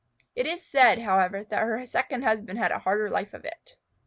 [0.35, 3.75] It is said, however, that her second husband had a hard life of it.